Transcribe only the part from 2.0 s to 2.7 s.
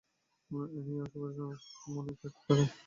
খেদ থাকে।